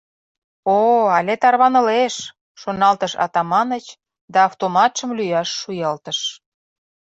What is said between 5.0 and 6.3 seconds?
лӱяш шуялтыш.